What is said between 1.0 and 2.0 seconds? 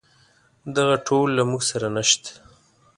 ټول له موږ سره